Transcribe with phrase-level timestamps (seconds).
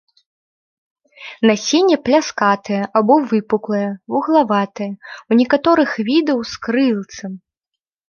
[1.49, 3.85] Насенне пляскатае або выпуклае,
[4.17, 4.91] вуглаватае,
[5.31, 7.31] у некаторых відаў з крылцам.